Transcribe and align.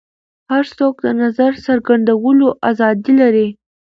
هر 0.51 0.65
څوک 0.77 0.95
د 1.05 1.07
نظر 1.21 1.51
څرګندولو 1.65 2.47
ازادي 2.69 3.11
لري. 3.21 3.47